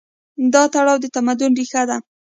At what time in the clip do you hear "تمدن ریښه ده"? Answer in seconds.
1.15-1.97